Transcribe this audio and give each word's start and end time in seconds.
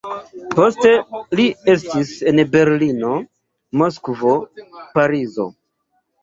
Poste 0.53 0.93
li 1.39 1.43
estis 1.73 2.13
en 2.31 2.41
Berlino, 2.55 3.11
Moskvo, 3.83 4.33
Parizo. 4.97 5.47